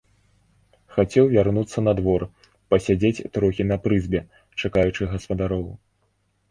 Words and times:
Хацеў 0.95 1.25
вярнуцца 1.33 1.83
на 1.87 1.93
двор, 2.01 2.21
пасядзець 2.73 3.25
трохі 3.37 3.63
на 3.75 3.81
прызбе, 3.85 4.27
чакаючы 4.61 5.03
гаспадароў. 5.15 5.65